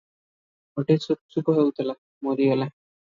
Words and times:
ଗୋଟିଏ 0.79 1.01
ଶୁକ୍ 1.03 1.19
ଶୁକ୍ 1.35 1.51
ହେଉଥିଲା, 1.57 1.95
ମରିଗଲା। 2.29 2.69